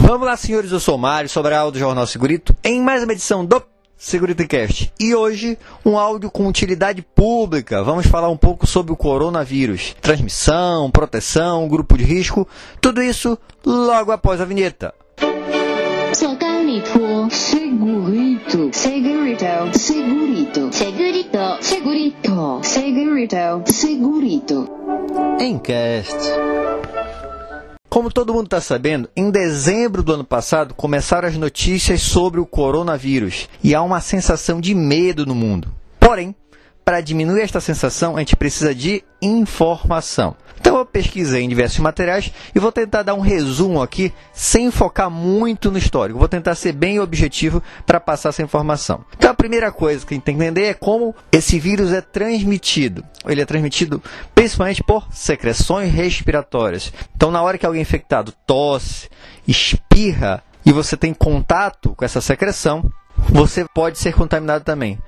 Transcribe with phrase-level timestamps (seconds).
[0.00, 3.44] Vamos lá, senhores, eu sou o Mário, Sobral do Jornal Segurito, em mais uma edição
[3.44, 3.62] do
[3.96, 4.92] Segurito Cast.
[4.98, 7.82] E hoje, um áudio com utilidade pública.
[7.82, 9.94] Vamos falar um pouco sobre o coronavírus.
[10.00, 12.48] Transmissão, proteção, grupo de risco,
[12.80, 14.94] tudo isso logo após a vinheta.
[16.12, 24.70] Segurito, segurito, segurito, segurito, segurito, segurito, segurito, segurito.
[25.40, 26.67] Encast.
[27.98, 32.46] Como todo mundo está sabendo, em dezembro do ano passado começaram as notícias sobre o
[32.46, 35.74] coronavírus e há uma sensação de medo no mundo.
[35.98, 36.32] Porém,
[36.88, 40.34] para diminuir esta sensação, a gente precisa de informação.
[40.58, 45.10] Então eu pesquisei em diversos materiais e vou tentar dar um resumo aqui, sem focar
[45.10, 46.18] muito no histórico.
[46.18, 49.04] Vou tentar ser bem objetivo para passar essa informação.
[49.18, 52.00] Então a primeira coisa que a gente tem que entender é como esse vírus é
[52.00, 53.04] transmitido.
[53.26, 54.02] Ele é transmitido
[54.34, 56.90] principalmente por secreções respiratórias.
[57.14, 59.10] Então na hora que alguém infectado tosse,
[59.46, 62.90] espirra e você tem contato com essa secreção,
[63.28, 64.98] você pode ser contaminado também.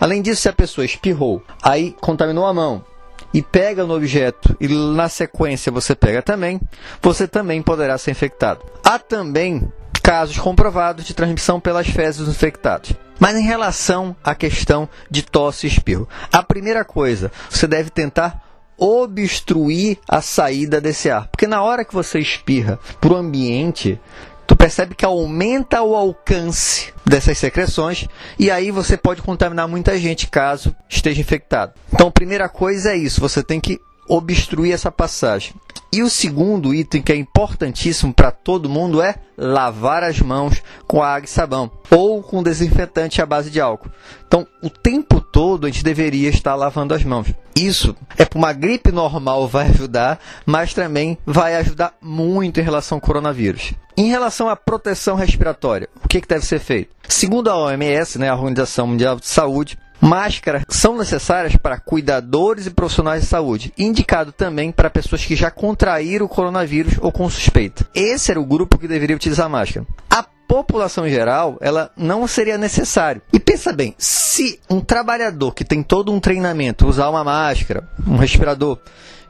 [0.00, 2.84] Além disso, se a pessoa espirrou, aí contaminou a mão,
[3.32, 6.60] e pega no objeto e na sequência você pega também,
[7.02, 8.64] você também poderá ser infectado.
[8.82, 9.70] Há também
[10.02, 12.92] casos comprovados de transmissão pelas fezes dos infectados.
[13.18, 18.42] Mas em relação à questão de tosse e espirro, a primeira coisa, você deve tentar
[18.78, 21.28] obstruir a saída desse ar.
[21.28, 24.00] Porque na hora que você espirra para o ambiente,
[24.46, 28.06] tu percebe que aumenta o alcance dessas secreções
[28.38, 31.72] e aí você pode contaminar muita gente caso esteja infectado.
[31.92, 35.54] Então, a primeira coisa é isso, você tem que obstruir essa passagem.
[35.92, 41.02] E o segundo item que é importantíssimo para todo mundo é lavar as mãos com
[41.02, 43.90] água e sabão ou com desinfetante à base de álcool.
[44.26, 47.28] Então, o tempo todo a gente deveria estar lavando as mãos.
[47.54, 52.96] Isso é para uma gripe normal vai ajudar, mas também vai ajudar muito em relação
[52.96, 53.72] ao coronavírus.
[53.96, 56.94] Em relação à proteção respiratória, o que, que deve ser feito?
[57.08, 62.70] Segundo a OMS, né, a Organização Mundial de Saúde, Máscaras são necessárias para cuidadores e
[62.70, 67.86] profissionais de saúde, indicado também para pessoas que já contraíram o coronavírus ou com suspeita.
[67.94, 69.86] Esse era o grupo que deveria utilizar máscara.
[70.10, 73.20] A população geral, ela não seria necessário.
[73.32, 78.16] E pensa bem, se um trabalhador que tem todo um treinamento usar uma máscara, um
[78.16, 78.78] respirador,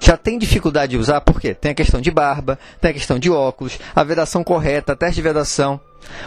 [0.00, 1.54] já tem dificuldade de usar, por quê?
[1.54, 5.22] Tem a questão de barba, tem a questão de óculos, a vedação correta, teste de
[5.22, 5.80] vedação,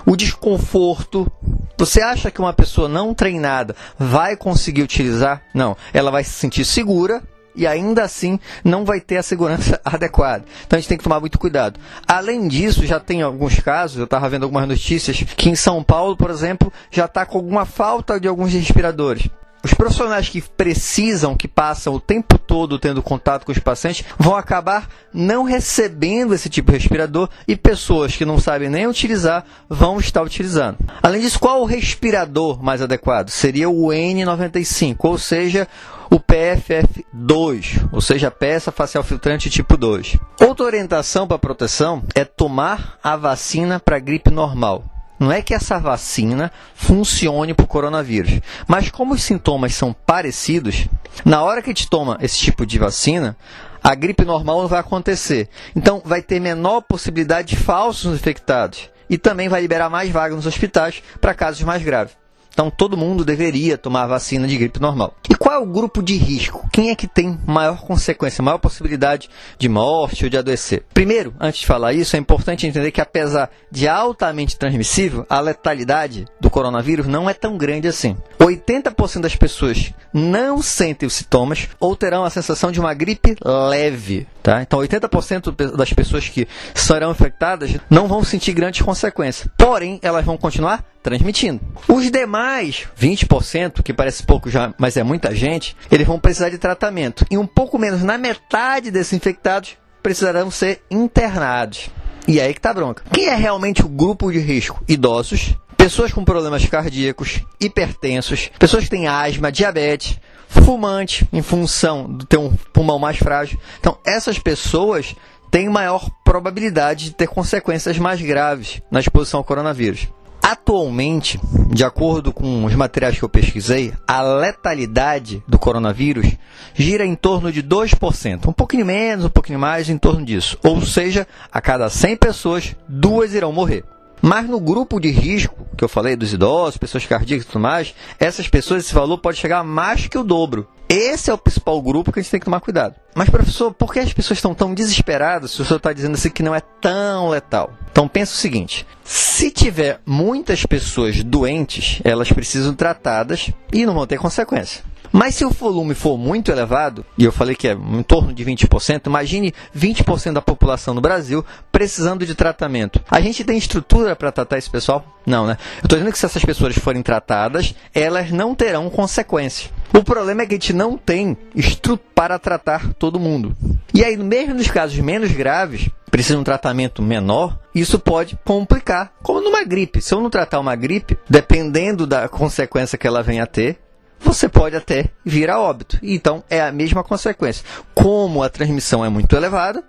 [0.05, 1.31] o desconforto.
[1.77, 5.43] Você acha que uma pessoa não treinada vai conseguir utilizar?
[5.53, 5.77] Não.
[5.93, 7.21] Ela vai se sentir segura
[7.55, 10.45] e ainda assim não vai ter a segurança adequada.
[10.65, 11.79] Então a gente tem que tomar muito cuidado.
[12.07, 16.15] Além disso, já tem alguns casos, eu estava vendo algumas notícias, que em São Paulo,
[16.15, 19.27] por exemplo, já está com alguma falta de alguns respiradores.
[19.63, 24.35] Os profissionais que precisam, que passam o tempo todo tendo contato com os pacientes, vão
[24.35, 29.99] acabar não recebendo esse tipo de respirador e pessoas que não sabem nem utilizar vão
[29.99, 30.77] estar utilizando.
[31.01, 33.29] Além disso, qual o respirador mais adequado?
[33.29, 35.67] Seria o N95, ou seja,
[36.09, 40.17] o PFF2, ou seja, peça facial filtrante tipo 2.
[40.41, 44.96] Outra orientação para proteção é tomar a vacina para gripe normal.
[45.19, 50.87] Não é que essa vacina funcione para o coronavírus, mas como os sintomas são parecidos,
[51.25, 53.35] na hora que a gente toma esse tipo de vacina,
[53.83, 55.49] a gripe normal não vai acontecer.
[55.75, 60.45] Então, vai ter menor possibilidade de falsos infectados e também vai liberar mais vagas nos
[60.45, 62.15] hospitais para casos mais graves.
[62.57, 65.13] Então todo mundo deveria tomar vacina de gripe normal.
[65.29, 66.67] E qual é o grupo de risco?
[66.73, 69.29] Quem é que tem maior consequência, maior possibilidade
[69.59, 70.83] de morte ou de adoecer?
[70.91, 76.25] Primeiro, antes de falar isso, é importante entender que apesar de altamente transmissível, a letalidade
[76.41, 78.17] do coronavírus não é tão grande assim.
[78.39, 84.25] 80% das pessoas não sentem os sintomas ou terão a sensação de uma gripe leve.
[84.41, 84.63] Tá?
[84.63, 89.47] Então, 80% das pessoas que serão infectadas não vão sentir grandes consequências.
[89.57, 91.61] Porém, elas vão continuar transmitindo.
[91.87, 96.57] Os demais 20%, que parece pouco já, mas é muita gente, eles vão precisar de
[96.57, 97.25] tratamento.
[97.31, 101.89] E um pouco menos na metade desses infectados precisarão ser internados.
[102.27, 103.03] E aí que tá bronca.
[103.13, 104.83] Quem é realmente o grupo de risco?
[104.85, 112.25] Idosos, pessoas com problemas cardíacos, hipertensos, pessoas que têm asma, diabetes, fumante, em função de
[112.25, 113.57] ter um pulmão mais frágil.
[113.79, 115.15] Então, essas pessoas
[115.49, 120.09] têm maior probabilidade de ter consequências mais graves na exposição ao coronavírus.
[120.41, 121.39] Atualmente,
[121.73, 126.27] de acordo com os materiais que eu pesquisei, a letalidade do coronavírus
[126.73, 130.57] gira em torno de 2%, um pouquinho menos, um pouquinho mais, em torno disso.
[130.63, 133.83] Ou seja, a cada 100 pessoas, duas irão morrer.
[134.21, 137.93] Mas no grupo de risco, que eu falei dos idosos, pessoas cardíacas e tudo mais,
[138.19, 140.67] essas pessoas, esse valor pode chegar a mais que o dobro.
[140.89, 142.95] Esse é o principal grupo que a gente tem que tomar cuidado.
[143.13, 146.29] Mas, professor, por que as pessoas estão tão desesperadas se o senhor está dizendo assim
[146.29, 147.73] que não é tão letal?
[147.91, 154.07] Então, pensa o seguinte: se tiver muitas pessoas doentes, elas precisam tratadas e não vão
[154.07, 154.81] ter consequência.
[155.11, 158.43] Mas se o volume for muito elevado, e eu falei que é em torno de
[158.43, 163.01] 20%, imagine 20% da população do Brasil precisando de tratamento.
[163.09, 165.05] A gente tem estrutura para tratar esse pessoal?
[165.25, 165.57] Não, né?
[165.77, 169.69] Eu estou dizendo que se essas pessoas forem tratadas, elas não terão consequência.
[169.93, 173.55] O problema é que a gente não tem estrutura para tratar todo mundo.
[173.93, 179.13] E aí, mesmo nos casos menos graves, precisa de um tratamento menor, isso pode complicar.
[179.21, 180.01] Como numa gripe.
[180.01, 183.79] Se eu não tratar uma gripe, dependendo da consequência que ela venha a ter,
[184.19, 185.97] você pode até vir a óbito.
[186.01, 187.63] Então, é a mesma consequência.
[187.93, 189.83] Como a transmissão é muito elevada,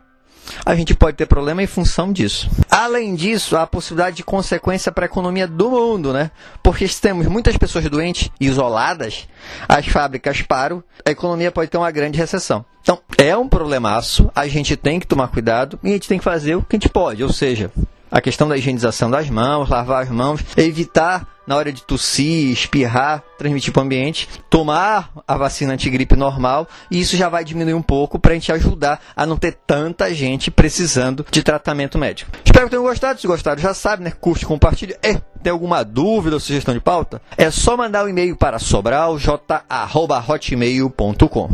[0.65, 2.49] a gente pode ter problema em função disso.
[2.71, 6.31] Além disso, há a possibilidade de consequência para a economia do mundo, né?
[6.63, 9.29] Porque se temos muitas pessoas doentes e isoladas,
[9.69, 12.65] as fábricas param, a economia pode ter uma grande recessão.
[12.83, 16.25] Então, é um problemaço, a gente tem que tomar cuidado e a gente tem que
[16.25, 17.71] fazer o que a gente pode, ou seja,
[18.11, 23.25] a questão da higienização das mãos, lavar as mãos, evitar na hora de tossir, espirrar,
[23.39, 27.83] transmitir para o ambiente, tomar a vacina antigripe normal e isso já vai diminuir um
[27.83, 32.31] pouco para a gente ajudar a não ter tanta gente precisando de tratamento médico.
[32.45, 33.19] Espero que tenham gostado.
[33.19, 34.11] Se gostaram, já sabe, né?
[34.11, 34.95] Curte, compartilhe.
[35.03, 37.23] E tem alguma dúvida ou sugestão de pauta?
[37.37, 41.49] É só mandar o um e-mail para sobralj.hotmail.com.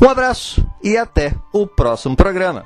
[0.00, 2.64] Um abraço e até o próximo programa.